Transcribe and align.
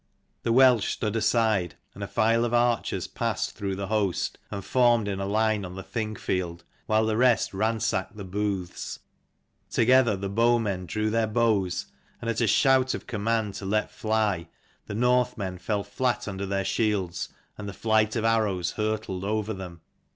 The 0.41 0.51
Welsh 0.51 0.89
stood 0.89 1.15
aside, 1.15 1.75
and 1.93 2.03
a 2.03 2.07
file 2.07 2.43
of 2.43 2.55
archers 2.55 3.05
passed 3.05 3.55
through 3.55 3.75
the 3.75 3.85
host, 3.85 4.39
and 4.49 4.65
formed 4.65 5.07
in 5.07 5.19
a 5.19 5.27
line 5.27 5.63
on 5.63 5.75
the 5.75 5.83
Thing 5.83 6.15
field, 6.15 6.63
while 6.87 7.05
the 7.05 7.15
rest 7.17 7.53
ransacked 7.53 8.17
the 8.17 8.23
booths. 8.23 8.97
Together 9.69 10.17
the 10.17 10.27
bowmen 10.27 10.87
drew 10.87 11.11
their 11.11 11.27
bows, 11.27 11.85
and 12.19 12.31
at 12.31 12.41
a 12.41 12.47
shout 12.47 12.95
of 12.95 13.05
command 13.05 13.53
to 13.53 13.65
let 13.67 13.91
fly, 13.91 14.47
the 14.87 14.95
Northmen 14.95 15.59
fell 15.59 15.83
flat 15.83 16.27
under 16.27 16.47
their 16.47 16.65
shields, 16.65 17.29
and 17.55 17.69
the 17.69 17.71
flight 17.71 18.15
of 18.15 18.25
arrows 18.25 18.71
hurtled 18.71 19.23
over 19.23 19.53
them. 19.53 19.81